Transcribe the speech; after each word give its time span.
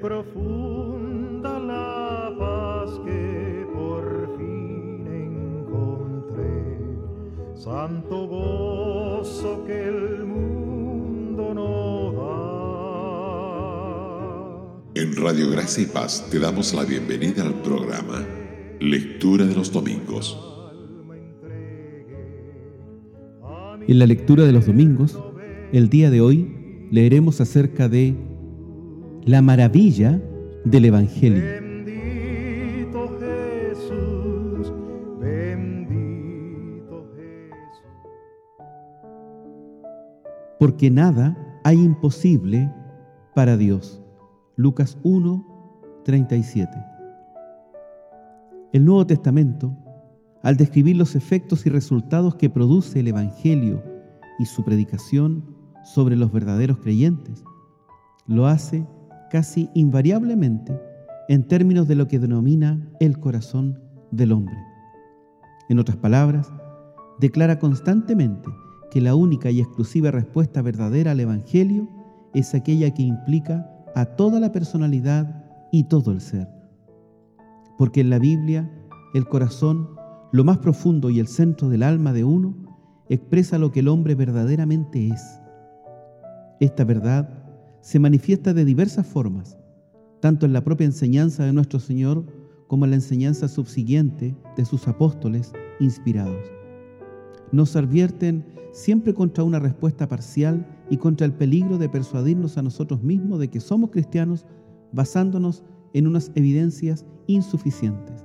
profunda 0.00 1.58
la 1.58 2.34
paz 2.38 2.90
que 3.04 3.66
por 3.74 4.34
fin 4.38 5.06
encontré, 5.06 6.78
santo 7.54 8.26
gozo 8.26 9.64
que 9.66 9.88
el 9.88 10.24
mundo 10.24 11.52
no 11.54 12.12
da. 14.94 15.02
En 15.02 15.16
Radio 15.16 15.50
Gracia 15.50 15.82
y 15.82 15.86
Paz 15.86 16.26
te 16.30 16.38
damos 16.38 16.72
la 16.72 16.84
bienvenida 16.84 17.42
al 17.42 17.54
programa 17.60 18.26
Lectura 18.80 19.44
de 19.44 19.54
los 19.54 19.70
Domingos. 19.70 20.46
En 23.86 23.98
la 23.98 24.06
lectura 24.06 24.44
de 24.46 24.52
los 24.52 24.66
domingos, 24.66 25.18
el 25.72 25.90
día 25.90 26.10
de 26.10 26.20
hoy 26.22 26.86
leeremos 26.90 27.40
acerca 27.40 27.88
de 27.88 28.29
la 29.24 29.42
maravilla 29.42 30.20
del 30.64 30.86
Evangelio. 30.86 31.42
Bendito 31.42 33.18
Jesús, 33.18 34.72
bendito 35.20 37.06
Jesús. 37.16 37.84
Porque 40.58 40.90
nada 40.90 41.36
hay 41.64 41.78
imposible 41.78 42.72
para 43.34 43.56
Dios. 43.56 44.02
Lucas 44.56 44.98
1, 45.02 46.02
37. 46.04 46.70
El 48.72 48.84
Nuevo 48.84 49.06
Testamento, 49.06 49.76
al 50.42 50.56
describir 50.56 50.96
los 50.96 51.14
efectos 51.14 51.66
y 51.66 51.70
resultados 51.70 52.36
que 52.36 52.48
produce 52.48 53.00
el 53.00 53.08
Evangelio 53.08 53.82
y 54.38 54.46
su 54.46 54.64
predicación 54.64 55.44
sobre 55.82 56.16
los 56.16 56.32
verdaderos 56.32 56.78
creyentes, 56.78 57.44
lo 58.26 58.46
hace 58.46 58.86
casi 59.30 59.70
invariablemente 59.74 60.78
en 61.28 61.44
términos 61.44 61.88
de 61.88 61.94
lo 61.94 62.08
que 62.08 62.18
denomina 62.18 62.90
el 63.00 63.18
corazón 63.18 63.78
del 64.10 64.32
hombre. 64.32 64.56
En 65.68 65.78
otras 65.78 65.96
palabras, 65.96 66.52
declara 67.20 67.58
constantemente 67.58 68.50
que 68.90 69.00
la 69.00 69.14
única 69.14 69.50
y 69.50 69.60
exclusiva 69.60 70.10
respuesta 70.10 70.62
verdadera 70.62 71.12
al 71.12 71.20
Evangelio 71.20 71.88
es 72.34 72.54
aquella 72.54 72.92
que 72.92 73.02
implica 73.02 73.70
a 73.94 74.04
toda 74.04 74.40
la 74.40 74.52
personalidad 74.52 75.44
y 75.70 75.84
todo 75.84 76.12
el 76.12 76.20
ser. 76.20 76.48
Porque 77.78 78.00
en 78.00 78.10
la 78.10 78.18
Biblia, 78.18 78.70
el 79.14 79.26
corazón, 79.26 79.90
lo 80.32 80.44
más 80.44 80.58
profundo 80.58 81.10
y 81.10 81.20
el 81.20 81.28
centro 81.28 81.68
del 81.68 81.82
alma 81.82 82.12
de 82.12 82.24
uno, 82.24 82.54
expresa 83.08 83.58
lo 83.58 83.72
que 83.72 83.80
el 83.80 83.88
hombre 83.88 84.14
verdaderamente 84.14 85.08
es. 85.08 85.40
Esta 86.60 86.84
verdad 86.84 87.40
se 87.80 87.98
manifiesta 87.98 88.52
de 88.52 88.64
diversas 88.64 89.06
formas, 89.06 89.58
tanto 90.20 90.46
en 90.46 90.52
la 90.52 90.64
propia 90.64 90.84
enseñanza 90.84 91.44
de 91.44 91.52
nuestro 91.52 91.80
Señor 91.80 92.24
como 92.66 92.84
en 92.84 92.90
la 92.90 92.96
enseñanza 92.96 93.48
subsiguiente 93.48 94.36
de 94.56 94.64
sus 94.64 94.86
apóstoles 94.86 95.52
inspirados. 95.80 96.50
Nos 97.52 97.74
advierten 97.74 98.44
siempre 98.72 99.14
contra 99.14 99.44
una 99.44 99.58
respuesta 99.58 100.08
parcial 100.08 100.66
y 100.88 100.98
contra 100.98 101.26
el 101.26 101.32
peligro 101.32 101.78
de 101.78 101.88
persuadirnos 101.88 102.58
a 102.58 102.62
nosotros 102.62 103.02
mismos 103.02 103.40
de 103.40 103.48
que 103.48 103.60
somos 103.60 103.90
cristianos 103.90 104.46
basándonos 104.92 105.64
en 105.94 106.06
unas 106.06 106.30
evidencias 106.34 107.04
insuficientes. 107.26 108.24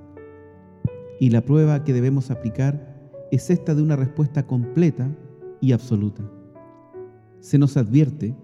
Y 1.19 1.29
la 1.29 1.41
prueba 1.41 1.83
que 1.83 1.93
debemos 1.93 2.29
aplicar 2.29 2.95
es 3.31 3.49
esta 3.49 3.73
de 3.73 3.81
una 3.81 3.95
respuesta 3.95 4.45
completa 4.45 5.09
y 5.61 5.71
absoluta. 5.71 6.23
Se 7.39 7.57
nos 7.57 7.77
advierte 7.77 8.35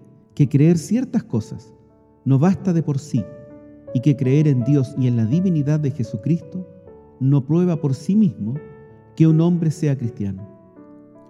que 0.42 0.48
creer 0.48 0.76
ciertas 0.76 1.22
cosas 1.22 1.72
no 2.24 2.36
basta 2.36 2.72
de 2.72 2.82
por 2.82 2.98
sí 2.98 3.24
y 3.94 4.00
que 4.00 4.16
creer 4.16 4.48
en 4.48 4.64
Dios 4.64 4.92
y 4.98 5.06
en 5.06 5.16
la 5.16 5.24
divinidad 5.24 5.78
de 5.78 5.92
Jesucristo 5.92 6.68
no 7.20 7.46
prueba 7.46 7.80
por 7.80 7.94
sí 7.94 8.16
mismo 8.16 8.54
que 9.14 9.28
un 9.28 9.40
hombre 9.40 9.70
sea 9.70 9.96
cristiano, 9.96 10.42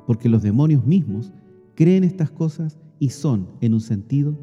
porque 0.07 0.31
los 0.31 0.43
demonios 0.43 0.87
mismos 0.87 1.31
creen 1.75 2.05
estas 2.05 2.31
cosas 2.31 2.79
y 2.99 3.11
son, 3.11 3.49
en 3.61 3.75
un 3.75 3.83
sentido, 3.83 4.35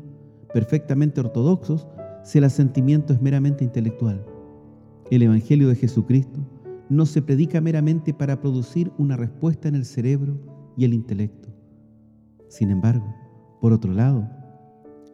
perfectamente 0.53 1.19
ortodoxos 1.19 1.87
si 2.23 2.37
el 2.37 2.43
asentimiento 2.43 3.11
es 3.11 3.23
meramente 3.23 3.63
intelectual. 3.63 4.23
El 5.09 5.23
Evangelio 5.23 5.67
de 5.69 5.77
Jesucristo 5.77 6.41
no 6.89 7.07
se 7.07 7.23
predica 7.23 7.59
meramente 7.59 8.13
para 8.13 8.39
producir 8.39 8.91
una 8.99 9.17
respuesta 9.17 9.67
en 9.67 9.73
el 9.73 9.85
cerebro 9.85 10.37
y 10.77 10.85
el 10.85 10.93
intelecto. 10.93 11.49
Sin 12.49 12.69
embargo, 12.69 13.15
por 13.61 13.73
otro 13.73 13.93
lado, 13.93 14.29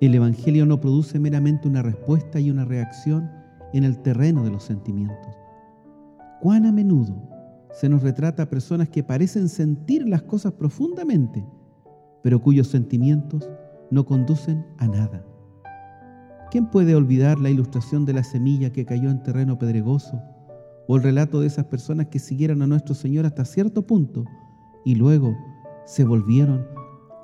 el 0.06 0.16
Evangelio 0.16 0.66
no 0.66 0.80
produce 0.80 1.20
meramente 1.20 1.68
una 1.68 1.82
respuesta 1.82 2.40
y 2.40 2.52
una 2.52 2.66
reacción 2.66 3.32
en 3.74 3.84
el 3.84 3.98
terreno 4.00 4.44
de 4.44 4.52
los 4.52 4.64
sentimientos. 4.64 5.36
¿Cuán 6.42 6.66
a 6.66 6.72
menudo 6.72 7.16
se 7.72 7.90
nos 7.90 8.04
retrata 8.04 8.44
a 8.44 8.50
personas 8.50 8.90
que 8.90 9.04
parecen 9.04 9.50
sentir 9.50 10.08
las 10.08 10.22
cosas 10.24 10.54
profundamente, 10.54 11.46
pero 12.24 12.42
cuyos 12.42 12.68
sentimientos 12.68 13.50
no 13.90 14.06
conducen 14.06 14.66
a 14.78 14.88
nada? 14.88 15.26
¿Quién 16.52 16.70
puede 16.70 16.96
olvidar 16.96 17.40
la 17.40 17.50
ilustración 17.50 18.06
de 18.06 18.14
la 18.14 18.24
semilla 18.24 18.72
que 18.72 18.86
cayó 18.86 19.10
en 19.10 19.24
terreno 19.24 19.58
pedregoso 19.58 20.22
o 20.88 20.98
el 20.98 21.04
relato 21.04 21.42
de 21.42 21.48
esas 21.48 21.66
personas 21.66 22.08
que 22.08 22.20
siguieron 22.20 22.62
a 22.62 22.68
nuestro 22.68 22.94
Señor 22.94 23.26
hasta 23.26 23.46
cierto 23.46 23.88
punto 23.88 24.24
y 24.86 24.96
luego 24.96 25.36
se 25.86 26.04
volvieron 26.04 26.75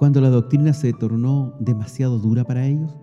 cuando 0.01 0.19
la 0.19 0.31
doctrina 0.31 0.73
se 0.73 0.93
tornó 0.93 1.53
demasiado 1.59 2.17
dura 2.17 2.43
para 2.43 2.65
ellos? 2.65 2.97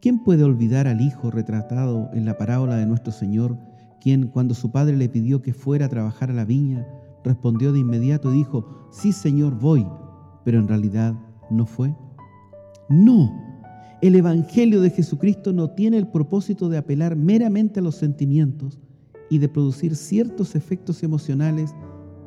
¿Quién 0.00 0.22
puede 0.22 0.44
olvidar 0.44 0.86
al 0.86 1.00
hijo 1.00 1.32
retratado 1.32 2.08
en 2.12 2.24
la 2.24 2.38
parábola 2.38 2.76
de 2.76 2.86
nuestro 2.86 3.10
Señor, 3.10 3.58
quien 4.00 4.28
cuando 4.28 4.54
su 4.54 4.70
padre 4.70 4.96
le 4.96 5.08
pidió 5.08 5.42
que 5.42 5.52
fuera 5.52 5.86
a 5.86 5.88
trabajar 5.88 6.30
a 6.30 6.34
la 6.34 6.44
viña, 6.44 6.86
respondió 7.24 7.72
de 7.72 7.80
inmediato 7.80 8.32
y 8.32 8.36
dijo, 8.36 8.86
sí 8.92 9.10
Señor, 9.12 9.58
voy, 9.58 9.84
pero 10.44 10.60
en 10.60 10.68
realidad 10.68 11.16
no 11.50 11.66
fue? 11.66 11.92
No, 12.88 13.34
el 14.00 14.14
Evangelio 14.14 14.80
de 14.80 14.90
Jesucristo 14.90 15.52
no 15.52 15.70
tiene 15.70 15.98
el 15.98 16.06
propósito 16.06 16.68
de 16.68 16.78
apelar 16.78 17.16
meramente 17.16 17.80
a 17.80 17.82
los 17.82 17.96
sentimientos 17.96 18.78
y 19.30 19.38
de 19.38 19.48
producir 19.48 19.96
ciertos 19.96 20.54
efectos 20.54 21.02
emocionales 21.02 21.74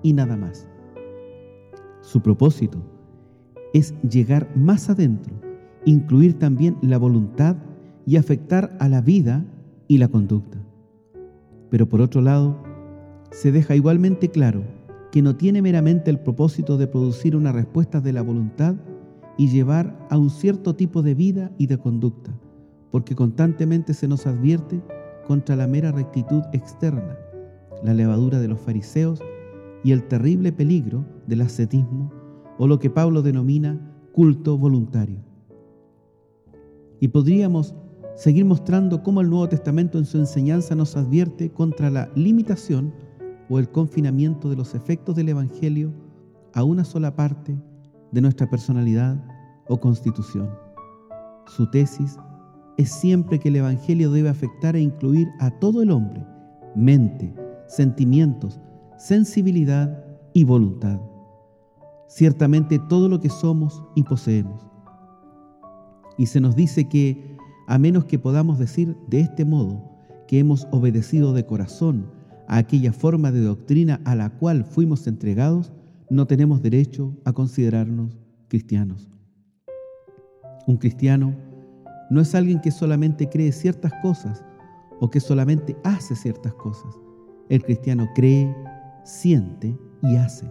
y 0.04 0.12
nada 0.12 0.36
más. 0.36 0.68
Su 2.02 2.22
propósito 2.22 3.00
es 3.74 3.94
llegar 4.02 4.50
más 4.56 4.90
adentro, 4.90 5.34
incluir 5.86 6.38
también 6.38 6.78
la 6.82 6.98
voluntad 6.98 7.56
y 8.06 8.18
afectar 8.18 8.76
a 8.80 8.90
la 8.90 9.02
vida 9.02 9.46
y 9.88 9.98
la 9.98 10.08
conducta. 10.08 10.58
Pero 11.70 11.88
por 11.88 12.02
otro 12.02 12.22
lado, 12.22 12.62
se 13.32 13.52
deja 13.52 13.76
igualmente 13.76 14.30
claro 14.30 14.64
que 15.12 15.22
no 15.22 15.36
tiene 15.36 15.62
meramente 15.62 16.10
el 16.10 16.20
propósito 16.20 16.78
de 16.78 16.88
producir 16.88 17.36
una 17.36 17.52
respuesta 17.52 18.02
de 18.02 18.14
la 18.14 18.22
voluntad 18.22 18.76
y 19.38 19.50
llevar 19.50 20.08
a 20.10 20.18
un 20.18 20.30
cierto 20.30 20.76
tipo 20.76 21.02
de 21.02 21.14
vida 21.14 21.52
y 21.58 21.68
de 21.68 21.78
conducta, 21.78 22.32
porque 22.92 23.16
constantemente 23.16 23.94
se 23.94 24.08
nos 24.08 24.28
advierte 24.28 24.82
contra 25.28 25.56
la 25.56 25.68
mera 25.68 25.92
rectitud 25.92 26.42
externa, 26.54 27.18
la 27.84 27.94
levadura 27.94 28.40
de 28.40 28.48
los 28.48 28.60
fariseos 28.60 29.22
y 29.84 29.94
el 29.94 30.04
terrible 30.04 30.52
peligro 30.52 31.06
del 31.28 31.42
ascetismo 31.42 32.21
o 32.62 32.68
lo 32.68 32.78
que 32.78 32.92
Pablo 32.92 33.24
denomina 33.24 33.82
culto 34.14 34.56
voluntario. 34.56 35.18
Y 37.00 37.08
podríamos 37.08 37.74
seguir 38.16 38.46
mostrando 38.46 39.02
cómo 39.02 39.22
el 39.22 39.32
Nuevo 39.32 39.50
Testamento 39.50 39.98
en 39.98 40.06
su 40.06 40.20
enseñanza 40.20 40.76
nos 40.76 40.96
advierte 40.96 41.50
contra 41.50 41.90
la 41.90 42.12
limitación 42.14 42.94
o 43.50 43.58
el 43.58 43.68
confinamiento 43.72 44.48
de 44.48 44.58
los 44.58 44.76
efectos 44.76 45.16
del 45.16 45.30
Evangelio 45.30 45.92
a 46.54 46.64
una 46.64 46.84
sola 46.84 47.16
parte 47.16 47.60
de 48.12 48.22
nuestra 48.22 48.48
personalidad 48.48 49.20
o 49.68 49.80
constitución. 49.80 50.48
Su 51.48 51.68
tesis 51.72 52.20
es 52.78 52.92
siempre 52.92 53.40
que 53.40 53.50
el 53.50 53.56
Evangelio 53.56 54.12
debe 54.12 54.30
afectar 54.30 54.76
e 54.76 54.82
incluir 54.82 55.30
a 55.40 55.50
todo 55.50 55.82
el 55.82 55.90
hombre, 55.90 56.24
mente, 56.76 57.34
sentimientos, 57.66 58.62
sensibilidad 59.00 60.06
y 60.36 60.44
voluntad 60.44 61.02
ciertamente 62.12 62.78
todo 62.78 63.08
lo 63.08 63.22
que 63.22 63.30
somos 63.30 63.84
y 63.96 64.04
poseemos. 64.04 64.62
Y 66.18 66.26
se 66.26 66.42
nos 66.42 66.56
dice 66.56 66.90
que, 66.90 67.38
a 67.68 67.78
menos 67.78 68.06
que 68.06 68.20
podamos 68.20 68.60
decir 68.60 68.98
de 69.08 69.22
este 69.22 69.46
modo 69.46 69.82
que 70.28 70.40
hemos 70.40 70.68
obedecido 70.72 71.34
de 71.34 71.46
corazón 71.46 72.12
a 72.48 72.58
aquella 72.58 72.92
forma 72.92 73.32
de 73.32 73.42
doctrina 73.42 74.02
a 74.04 74.16
la 74.16 74.30
cual 74.30 74.66
fuimos 74.66 75.08
entregados, 75.08 75.72
no 76.10 76.28
tenemos 76.28 76.62
derecho 76.62 77.16
a 77.24 77.32
considerarnos 77.32 78.20
cristianos. 78.50 79.10
Un 80.68 80.78
cristiano 80.78 81.34
no 82.10 82.20
es 82.20 82.36
alguien 82.36 82.60
que 82.60 82.72
solamente 82.72 83.30
cree 83.30 83.54
ciertas 83.54 83.94
cosas 84.02 84.44
o 85.00 85.10
que 85.10 85.22
solamente 85.22 85.78
hace 85.86 86.16
ciertas 86.18 86.54
cosas. 86.56 86.94
El 87.48 87.64
cristiano 87.64 88.10
cree, 88.14 88.54
siente 89.06 89.78
y 90.04 90.18
hace. 90.18 90.46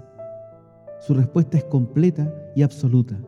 Su 1.01 1.15
respuesta 1.15 1.57
es 1.57 1.65
completa 1.65 2.33
y 2.55 2.63
absoluta. 2.63 3.19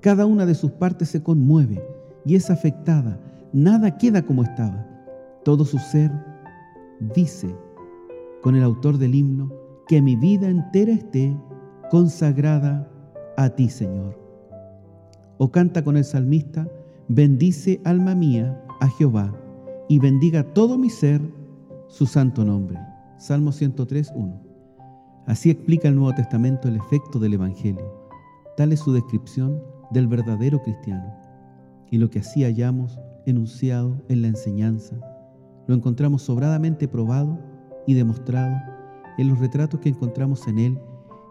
Cada 0.00 0.26
una 0.26 0.46
de 0.46 0.54
sus 0.54 0.72
partes 0.72 1.08
se 1.08 1.22
conmueve 1.22 1.82
y 2.24 2.34
es 2.34 2.50
afectada, 2.50 3.18
nada 3.52 3.96
queda 3.96 4.22
como 4.22 4.42
estaba. 4.42 4.86
Todo 5.44 5.64
su 5.64 5.78
ser 5.78 6.10
dice 7.14 7.54
con 8.42 8.54
el 8.56 8.62
autor 8.62 8.98
del 8.98 9.14
himno 9.14 9.50
que 9.88 10.02
mi 10.02 10.16
vida 10.16 10.48
entera 10.48 10.92
esté 10.92 11.34
consagrada 11.90 12.88
a 13.36 13.48
ti, 13.48 13.70
Señor. 13.70 14.18
O 15.38 15.50
canta 15.50 15.82
con 15.82 15.96
el 15.96 16.04
salmista, 16.04 16.68
bendice 17.08 17.80
alma 17.84 18.14
mía 18.14 18.62
a 18.80 18.88
Jehová 18.88 19.34
y 19.88 19.98
bendiga 19.98 20.42
todo 20.42 20.76
mi 20.76 20.90
ser 20.90 21.22
su 21.88 22.04
santo 22.04 22.44
nombre. 22.44 22.78
Salmo 23.16 23.50
103, 23.50 24.12
1. 24.14 24.47
Así 25.28 25.50
explica 25.50 25.88
el 25.88 25.94
Nuevo 25.94 26.14
Testamento 26.14 26.68
el 26.68 26.76
efecto 26.76 27.18
del 27.18 27.34
Evangelio. 27.34 27.84
Tal 28.56 28.72
es 28.72 28.80
su 28.80 28.94
descripción 28.94 29.62
del 29.90 30.08
verdadero 30.08 30.62
cristiano. 30.62 31.14
Y 31.90 31.98
lo 31.98 32.08
que 32.08 32.20
así 32.20 32.44
hallamos 32.44 32.98
enunciado 33.26 34.02
en 34.08 34.22
la 34.22 34.28
enseñanza, 34.28 34.96
lo 35.66 35.74
encontramos 35.74 36.22
sobradamente 36.22 36.88
probado 36.88 37.38
y 37.86 37.92
demostrado 37.92 38.56
en 39.18 39.28
los 39.28 39.38
retratos 39.38 39.80
que 39.80 39.90
encontramos 39.90 40.48
en 40.48 40.60
él 40.60 40.78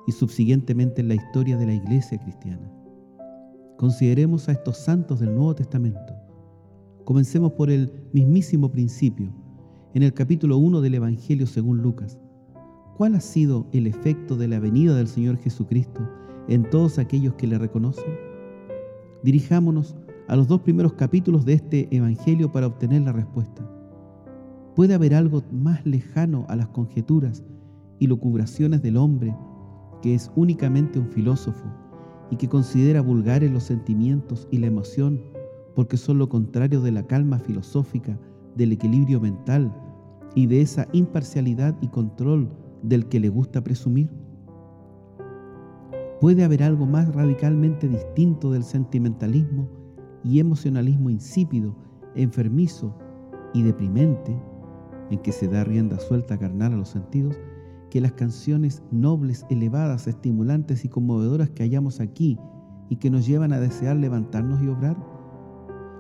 y 0.06 0.12
subsiguientemente 0.12 1.02
en 1.02 1.08
la 1.08 1.16
historia 1.16 1.58
de 1.58 1.66
la 1.66 1.74
iglesia 1.74 2.20
cristiana. 2.20 2.72
Consideremos 3.78 4.48
a 4.48 4.52
estos 4.52 4.78
santos 4.78 5.22
del 5.22 5.34
Nuevo 5.34 5.56
Testamento. 5.56 6.14
Comencemos 7.04 7.54
por 7.54 7.72
el 7.72 7.92
mismísimo 8.14 8.70
principio, 8.70 9.34
en 9.96 10.04
el 10.04 10.14
capítulo 10.14 10.60
1 10.60 10.82
del 10.82 10.94
Evangelio 10.94 11.48
según 11.48 11.82
Lucas. 11.82 12.20
¿Cuál 12.98 13.14
ha 13.14 13.22
sido 13.22 13.68
el 13.74 13.86
efecto 13.86 14.36
de 14.36 14.48
la 14.48 14.60
venida 14.60 14.96
del 14.96 15.08
Señor 15.08 15.38
Jesucristo 15.38 16.02
en 16.48 16.68
todos 16.68 16.98
aquellos 16.98 17.36
que 17.36 17.46
le 17.46 17.60
reconocen? 17.60 18.12
Dirijámonos 19.22 19.96
a 20.28 20.36
los 20.36 20.48
dos 20.48 20.62
primeros 20.62 20.94
capítulos 20.94 21.46
de 21.46 21.54
este 21.54 21.96
Evangelio 21.96 22.52
para 22.52 22.66
obtener 22.66 23.04
la 23.04 23.12
respuesta. 23.12 23.70
¿Puede 24.76 24.96
haber 24.96 25.14
algo 25.14 25.44
más 25.52 25.86
lejano 25.86 26.48
a 26.50 26.56
las 26.56 26.70
conjeturas 26.70 27.44
y 28.00 28.08
locubraciones 28.08 28.82
del 28.82 28.98
hombre 28.98 29.36
que 30.02 30.16
es 30.16 30.32
únicamente 30.36 30.98
un 30.98 31.08
filósofo 31.10 31.68
y 32.32 32.38
que 32.38 32.50
considera 32.50 33.02
vulgares 33.02 33.52
los 33.52 33.62
sentimientos 33.62 34.48
y 34.50 34.58
la 34.58 34.68
emoción 34.68 35.22
porque 35.76 35.98
son 35.98 36.18
lo 36.18 36.30
contrario 36.30 36.82
de 36.82 36.92
la 36.92 37.06
calma 37.06 37.38
filosófica, 37.38 38.18
del 38.56 38.72
equilibrio 38.72 39.22
mental 39.22 39.72
y 40.34 40.48
de 40.48 40.62
esa 40.62 40.88
imparcialidad 40.94 41.76
y 41.80 41.90
control 41.90 42.50
del 42.84 43.08
que 43.08 43.20
le 43.20 43.30
gusta 43.30 43.64
presumir? 43.64 44.10
¿Puede 46.20 46.44
haber 46.44 46.64
algo 46.64 46.86
más 46.86 47.14
radicalmente 47.14 47.88
distinto 47.88 48.52
del 48.52 48.64
sentimentalismo 48.64 49.70
y 50.24 50.40
emocionalismo 50.40 51.10
insípido, 51.10 51.76
enfermizo 52.16 52.98
y 53.54 53.62
deprimente, 53.62 54.36
en 55.12 55.20
que 55.20 55.32
se 55.32 55.48
da 55.48 55.64
rienda 55.64 56.00
suelta 56.00 56.38
carnal 56.38 56.74
a 56.74 56.78
los 56.78 56.90
sentidos, 56.90 57.38
que 57.90 58.02
las 58.02 58.14
canciones 58.14 58.84
nobles, 58.92 59.46
elevadas, 59.50 60.08
estimulantes 60.08 60.84
y 60.84 60.90
conmovedoras 60.90 61.50
que 61.52 61.64
hallamos 61.64 62.00
aquí 62.00 62.38
y 62.90 62.98
que 62.98 63.10
nos 63.10 63.26
llevan 63.26 63.54
a 63.54 63.60
desear 63.60 63.96
levantarnos 63.96 64.62
y 64.62 64.68
obrar? 64.68 64.98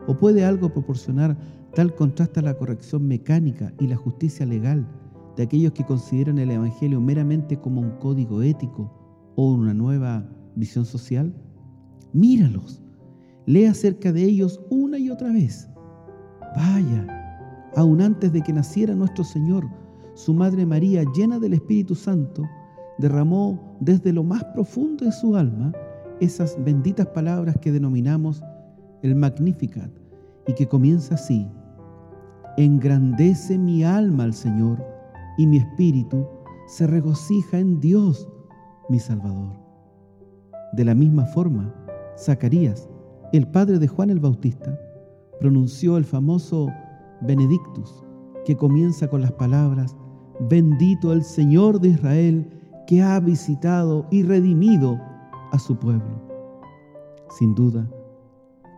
¿O 0.08 0.18
puede 0.18 0.44
algo 0.46 0.74
proporcionar 0.74 1.38
tal 1.76 1.94
contraste 1.94 2.40
a 2.40 2.44
la 2.44 2.56
corrección 2.56 3.08
mecánica 3.08 3.72
y 3.80 3.88
la 3.88 3.98
justicia 3.98 4.46
legal 4.46 4.88
de 5.38 5.44
aquellos 5.44 5.72
que 5.72 5.86
consideran 5.86 6.39
el 6.39 6.51
Evangelio 6.51 7.00
meramente 7.00 7.57
como 7.57 7.80
un 7.80 7.92
código 8.00 8.42
ético 8.42 8.92
o 9.36 9.54
una 9.54 9.74
nueva 9.74 10.28
visión 10.56 10.84
social? 10.84 11.34
Míralos, 12.12 12.81
Lee 13.45 13.66
acerca 13.66 14.12
de 14.12 14.24
ellos 14.24 14.60
una 14.69 14.98
y 14.98 15.10
otra 15.10 15.31
vez. 15.31 15.69
Vaya, 16.56 17.72
aún 17.78 18.01
antes 18.01 18.34
de 18.34 18.42
que 18.42 18.51
naciera 18.51 18.94
nuestro 18.94 19.24
Señor, 19.24 19.66
su 20.16 20.34
Madre 20.34 20.66
María, 20.66 21.06
llena 21.16 21.40
del 21.40 21.54
Espíritu 21.54 21.95
Santo, 21.95 22.44
derramó 22.98 23.78
desde 23.80 24.12
lo 24.12 24.24
más 24.24 24.44
profundo 24.45 25.06
de 25.06 25.12
su 25.12 25.36
alma 25.36 25.72
esas 26.19 26.57
benditas 26.66 27.07
palabras 27.07 27.56
que 27.62 27.72
denominamos 27.72 28.44
el 29.04 29.16
Magnificat 29.16 29.92
y 30.48 30.54
que 30.54 30.68
comienza 30.68 31.16
así. 31.16 31.48
Engrandece 32.57 33.57
mi 33.57 33.83
alma 33.83 34.24
al 34.24 34.33
Señor 34.33 34.97
y 35.38 35.48
mi 35.48 35.57
espíritu 35.57 36.25
se 36.68 36.88
regocija 36.88 37.60
en 37.60 37.80
Dios, 37.80 38.28
mi 38.89 39.00
Salvador. 39.00 39.54
De 40.74 40.84
la 40.84 40.95
misma 40.95 41.25
forma, 41.25 41.74
Zacarías, 42.18 42.89
el 43.34 43.48
padre 43.48 43.80
de 43.80 43.88
Juan 43.88 44.10
el 44.10 44.19
Bautista, 44.19 44.78
pronunció 45.39 45.98
el 45.98 46.06
famoso 46.06 46.68
Benedictus, 47.22 48.04
que 48.45 48.56
comienza 48.56 49.07
con 49.07 49.22
las 49.22 49.31
palabras, 49.34 49.95
bendito 50.50 51.13
el 51.13 51.24
Señor 51.24 51.80
de 51.80 51.90
Israel, 51.90 52.50
que 52.88 53.01
ha 53.01 53.19
visitado 53.19 54.07
y 54.12 54.24
redimido 54.24 55.00
a 55.51 55.60
su 55.60 55.78
pueblo. 55.78 56.22
Sin 57.38 57.54
duda, 57.54 57.90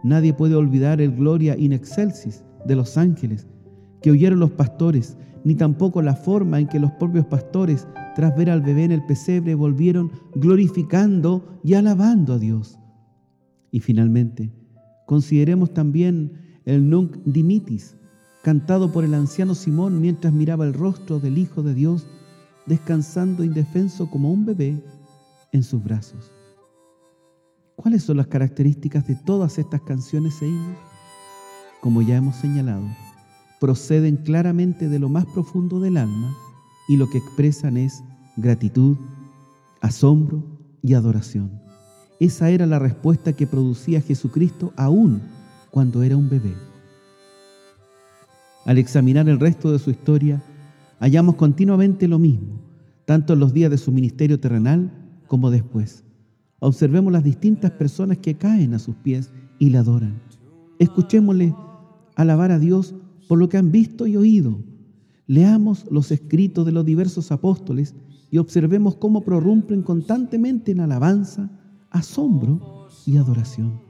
nadie 0.03 0.33
puede 0.33 0.55
olvidar 0.55 1.00
el 1.01 1.15
gloria 1.15 1.55
in 1.57 1.71
excelsis 1.71 2.44
de 2.65 2.75
los 2.75 2.97
ángeles 2.97 3.47
que 4.01 4.12
oyeron 4.12 4.39
los 4.39 4.51
pastores, 4.51 5.17
ni 5.44 5.56
tampoco 5.56 6.01
la 6.01 6.15
forma 6.15 6.59
en 6.59 6.68
que 6.68 6.80
los 6.80 6.91
propios 6.94 7.25
pastores, 7.25 7.88
tras 8.15 8.36
ver 8.36 8.50
al 8.50 8.62
bebé 8.62 8.83
en 8.86 8.91
el 8.91 9.06
pesebre, 9.06 9.56
volvieron 9.56 10.12
glorificando 10.36 11.59
y 11.63 11.74
alabando 11.74 12.33
a 12.33 12.39
Dios. 12.39 12.77
Y 13.71 13.80
finalmente, 13.80 14.51
consideremos 15.06 15.74
también 15.74 16.62
el 16.65 16.89
Nunc 16.89 17.18
Dimitis, 17.25 17.95
cantado 18.44 18.91
por 18.91 19.03
el 19.03 19.13
anciano 19.13 19.56
Simón 19.56 20.01
mientras 20.01 20.33
miraba 20.33 20.65
el 20.65 20.74
rostro 20.74 21.19
del 21.19 21.38
Hijo 21.38 21.63
de 21.63 21.74
Dios, 21.74 22.07
descansando 22.65 23.44
indefenso 23.44 24.09
como 24.09 24.31
un 24.31 24.45
bebé 24.45 24.81
en 25.51 25.63
sus 25.63 25.83
brazos. 25.83 26.31
¿Cuáles 27.75 28.03
son 28.03 28.18
las 28.18 28.27
características 28.27 29.07
de 29.07 29.15
todas 29.15 29.57
estas 29.57 29.81
canciones 29.81 30.41
e 30.41 30.47
himnos? 30.47 30.77
Como 31.81 32.01
ya 32.01 32.18
hemos 32.18 32.36
señalado, 32.36 32.86
proceden 33.59 34.17
claramente 34.17 34.89
de 34.89 35.00
lo 35.00 35.09
más 35.09 35.25
profundo 35.25 35.79
del 35.79 35.97
alma 35.97 36.35
y 36.88 36.97
lo 36.97 37.09
que 37.09 37.17
expresan 37.17 37.77
es 37.77 38.03
gratitud, 38.38 38.97
asombro 39.81 40.43
y 40.81 40.93
adoración. 40.93 41.62
Esa 42.19 42.50
era 42.50 42.65
la 42.65 42.79
respuesta 42.79 43.34
que 43.34 43.48
producía 43.48 44.01
Jesucristo 44.01 44.74
aún 44.75 45.22
cuando 45.72 46.03
era 46.03 46.17
un 46.17 46.29
bebé. 46.29 46.53
Al 48.65 48.77
examinar 48.77 49.29
el 49.29 49.39
resto 49.39 49.72
de 49.72 49.79
su 49.79 49.89
historia, 49.89 50.41
hallamos 51.00 51.36
continuamente 51.36 52.07
lo 52.07 52.19
mismo, 52.19 52.60
tanto 53.05 53.34
en 53.34 53.39
los 53.39 53.53
días 53.53 53.72
de 53.72 53.77
su 53.77 53.91
ministerio 53.91 54.39
terrenal 54.39 54.91
como 55.27 55.50
después. 55.50 56.03
Observemos 56.60 57.13
las 57.13 57.24
distintas 57.24 57.72
personas 57.72 58.17
que 58.17 58.36
caen 58.36 58.74
a 58.74 58.79
sus 58.79 58.95
pies 58.95 59.31
y 59.60 59.69
le 59.69 59.77
adoran. 59.77 60.22
Escuchémosle 60.77 61.55
alabar 62.15 62.51
a 62.51 62.60
Dios 62.60 62.95
por 63.29 63.38
lo 63.38 63.48
que 63.48 63.57
han 63.57 63.71
visto 63.71 64.07
y 64.07 64.17
oído. 64.17 64.59
Leamos 65.27 65.86
los 65.91 66.12
escritos 66.12 66.65
de 66.65 66.71
los 66.71 66.83
diversos 66.83 67.31
apóstoles 67.31 67.93
y 68.31 68.39
observemos 68.39 68.95
cómo 68.95 69.21
prorrumpen 69.21 69.83
constantemente 69.83 70.71
en 70.71 70.79
alabanza, 70.79 71.51
asombro 71.91 72.88
y 73.05 73.17
adoración. 73.17 73.81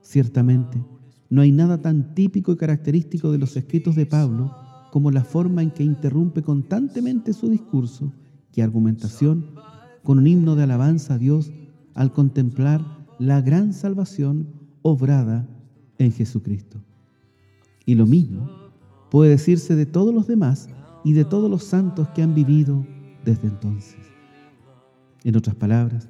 Ciertamente, 0.00 0.82
no 1.28 1.42
hay 1.42 1.52
nada 1.52 1.82
tan 1.82 2.14
típico 2.14 2.52
y 2.52 2.56
característico 2.56 3.30
de 3.30 3.36
los 3.36 3.54
escritos 3.54 3.96
de 3.96 4.06
Pablo 4.06 4.50
como 4.90 5.10
la 5.10 5.24
forma 5.24 5.62
en 5.62 5.70
que 5.70 5.84
interrumpe 5.84 6.40
constantemente 6.40 7.34
su 7.34 7.50
discurso 7.50 8.14
y 8.54 8.62
argumentación 8.62 9.44
con 10.02 10.16
un 10.16 10.26
himno 10.26 10.56
de 10.56 10.62
alabanza 10.62 11.14
a 11.14 11.18
Dios 11.18 11.52
al 11.92 12.14
contemplar 12.14 12.82
la 13.18 13.42
gran 13.42 13.74
salvación 13.74 14.48
obrada 14.80 15.46
en 15.98 16.12
Jesucristo. 16.12 16.80
Y 17.86 17.94
lo 17.94 18.06
mismo 18.06 18.50
puede 19.10 19.30
decirse 19.30 19.76
de 19.76 19.86
todos 19.86 20.14
los 20.14 20.26
demás 20.26 20.68
y 21.04 21.12
de 21.12 21.24
todos 21.24 21.50
los 21.50 21.64
santos 21.64 22.08
que 22.10 22.22
han 22.22 22.34
vivido 22.34 22.86
desde 23.24 23.48
entonces. 23.48 24.00
En 25.22 25.36
otras 25.36 25.56
palabras, 25.56 26.08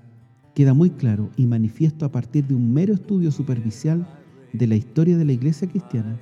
queda 0.55 0.75
muy 0.75 0.91
claro 0.91 1.31
y 1.37 1.47
manifiesto 1.47 2.05
a 2.05 2.13
partir 2.13 2.47
de 2.47 2.55
un 2.55 2.73
mero 2.73 2.95
estudio 2.95 3.31
superficial 3.31 4.07
de 4.53 4.67
la 4.67 4.77
historia 4.77 5.17
de 5.17 5.25
la 5.25 5.33
iglesia 5.33 5.69
cristiana 5.69 6.19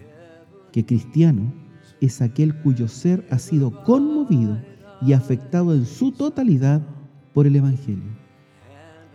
que 0.73 0.85
cristiano 0.85 1.53
es 2.01 2.21
aquel 2.21 2.57
cuyo 2.63 2.89
ser 2.89 3.27
ha 3.31 3.39
sido 3.39 3.85
conmovido 3.85 4.59
y 5.03 5.13
afectado 5.13 5.75
en 5.75 5.85
su 5.85 6.13
totalidad 6.13 6.83
por 7.33 7.47
el 7.47 7.57
Evangelio. 7.57 8.11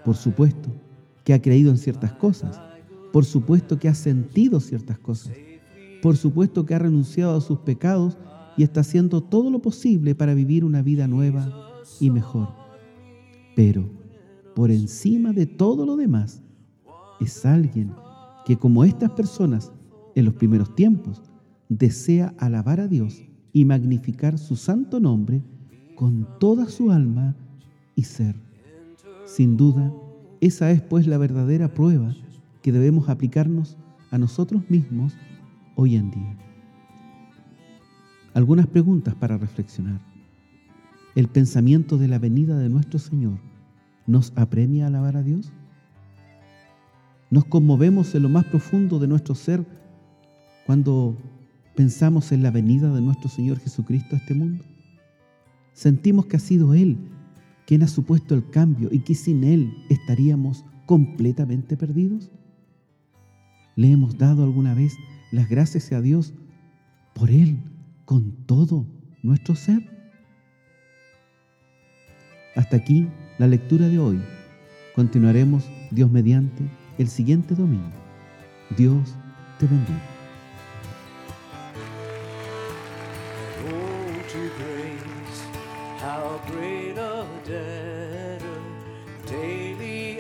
Por 0.06 0.16
supuesto 0.16 0.70
que 1.24 1.34
ha 1.34 1.42
creído 1.42 1.72
en 1.72 1.78
ciertas 1.78 2.14
cosas, 2.14 2.62
por 3.12 3.26
supuesto 3.26 3.80
que 3.80 3.90
ha 3.90 3.96
sentido 3.96 4.60
ciertas 4.60 5.00
cosas, 5.00 5.34
por 6.02 6.18
supuesto 6.18 6.66
que 6.66 6.76
ha 6.76 6.80
renunciado 6.80 7.38
a 7.38 7.42
sus 7.42 7.60
pecados 7.60 8.18
y 8.56 8.64
está 8.64 8.82
haciendo 8.82 9.22
todo 9.22 9.50
lo 9.50 9.60
posible 9.60 10.16
para 10.16 10.34
vivir 10.34 10.66
una 10.66 10.82
vida 10.82 11.08
nueva 11.08 11.52
y 12.00 12.10
mejor. 12.10 12.50
Pero 13.56 13.90
por 14.56 14.72
encima 14.72 15.34
de 15.34 15.46
todo 15.46 15.86
lo 15.86 15.96
demás, 15.96 16.42
es 17.20 17.46
alguien 17.46 17.94
que 18.46 18.58
como 18.58 18.84
estas 18.84 19.12
personas 19.12 19.72
en 20.18 20.26
los 20.26 20.34
primeros 20.34 20.74
tiempos, 20.74 21.22
desea 21.70 22.34
alabar 22.40 22.80
a 22.80 22.88
Dios 22.88 23.24
y 23.54 23.66
magnificar 23.66 24.40
su 24.40 24.56
santo 24.56 25.00
nombre 25.00 25.44
con 25.96 26.28
toda 26.40 26.68
su 26.70 26.90
alma 26.90 27.36
y 27.96 28.02
ser. 28.02 28.36
Sin 29.26 29.58
duda, 29.58 29.94
esa 30.42 30.72
es 30.72 30.82
pues 30.82 31.06
la 31.06 31.20
verdadera 31.20 31.72
prueba 31.72 32.16
que 32.64 32.72
debemos 32.72 33.10
aplicarnos 33.10 33.78
a 34.10 34.18
nosotros 34.18 34.64
mismos 34.70 35.14
hoy 35.78 35.96
en 35.96 36.12
día. 36.12 36.36
Algunas 38.34 38.68
preguntas 38.68 39.16
para 39.16 39.38
reflexionar. 39.38 40.02
¿El 41.16 41.28
pensamiento 41.28 41.98
de 41.98 42.08
la 42.08 42.20
venida 42.20 42.58
de 42.58 42.68
nuestro 42.68 43.00
Señor 43.00 43.40
nos 44.06 44.34
apremia 44.36 44.86
a 44.86 44.88
alabar 44.88 45.16
a 45.18 45.24
Dios? 45.24 45.52
¿Nos 47.30 47.46
conmovemos 47.46 48.14
en 48.16 48.24
lo 48.24 48.30
más 48.30 48.46
profundo 48.46 49.00
de 49.00 49.08
nuestro 49.08 49.36
ser 49.36 49.66
cuando 50.66 51.16
pensamos 51.76 52.32
en 52.32 52.42
la 52.42 52.52
venida 52.52 52.94
de 52.94 53.02
nuestro 53.02 53.30
Señor 53.30 53.60
Jesucristo 53.60 54.16
a 54.16 54.20
este 54.20 54.34
mundo? 54.34 54.64
Sentimos 55.74 56.26
que 56.26 56.38
ha 56.38 56.40
sido 56.40 56.74
Él 56.74 56.98
quien 57.68 57.84
ha 57.84 57.88
supuesto 57.88 58.34
el 58.34 58.50
cambio 58.50 58.90
y 58.92 59.00
que 59.00 59.14
sin 59.14 59.44
Él 59.44 59.74
estaríamos 59.90 60.66
completamente 60.88 61.78
perdidos. 61.78 62.32
¿Le 63.76 63.92
hemos 63.92 64.18
dado 64.18 64.44
alguna 64.44 64.74
vez 64.74 64.96
las 65.32 65.50
gracias 65.50 65.92
a 65.92 66.02
Dios 66.02 66.34
por 67.14 67.30
Él 67.30 67.60
con 68.06 68.32
todo 68.46 68.86
nuestro 69.24 69.56
ser? 69.56 69.82
Hasta 72.56 72.78
aquí 72.78 73.08
la 73.38 73.48
lectura 73.48 73.88
de 73.88 74.00
hoy. 74.00 74.22
Continuaremos, 74.96 75.70
Dios 75.92 76.10
mediante, 76.12 76.64
el 76.98 77.08
siguiente 77.08 77.54
domingo. 77.54 77.92
Dios 78.76 79.16
te 79.60 79.68
bendiga. 79.68 80.18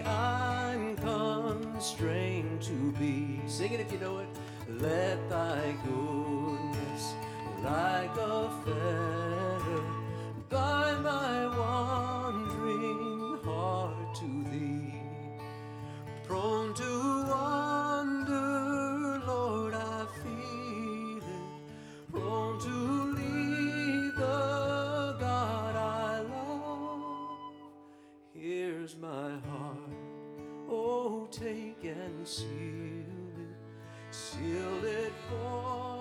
I'm 0.05 0.95
constrained 0.97 2.61
to 2.61 2.93
be. 2.99 3.41
Sing 3.47 3.73
it 3.73 3.79
if 3.79 3.91
you 3.91 3.99
know 3.99 4.19
it. 4.19 4.27
Let 4.69 5.29
thy 5.29 5.77
goodness, 5.85 7.15
like 7.63 8.15
a 8.17 8.49
fetter, 8.65 9.83
bind 10.49 11.03
my 11.03 11.47
wandering 11.57 13.39
heart 13.45 14.13
to 14.15 14.43
thee. 14.51 14.93
Prone 16.25 16.73
to 16.73 17.23
wander, 17.29 19.21
Lord, 19.25 19.73
I 19.73 20.05
feel 20.21 21.17
it. 21.19 22.11
Prone 22.11 22.59
to 22.59 23.13
leave 23.15 24.15
the 24.15 25.15
God 25.17 25.75
I 25.77 26.19
love. 26.23 27.61
Here's 28.33 28.97
my 28.97 29.31
heart, 29.47 29.95
oh, 30.69 31.25
take 31.31 31.85
and 31.85 32.27
seal 32.27 33.16
it. 34.09 34.15
Seal 34.15 34.85
it 34.85 35.13
for 35.29 35.96